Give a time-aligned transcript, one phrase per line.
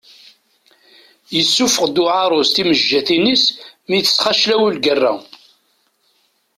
[1.35, 3.43] Yessuffeɣ-d uɛarus timejjatin-is
[3.87, 5.13] mi d-tecxaclew lgerra.